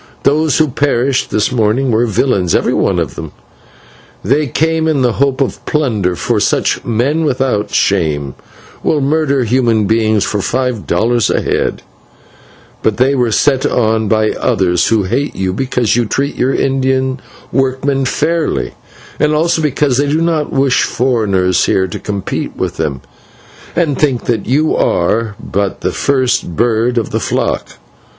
[0.23, 3.33] Those who perished this morning were villains, every one of them.
[4.23, 8.33] They came in the hope of plunder, for such 'men without shame'
[8.81, 11.83] will murder human beings for five dollars a head;
[12.81, 17.19] but they were set on by others who hate you because you treat your Indian
[17.51, 18.73] workmen fairly,
[19.19, 23.01] and also because they do not wish foreigners here to compete with them,
[23.75, 27.73] and think that you are but the first bird of the flock.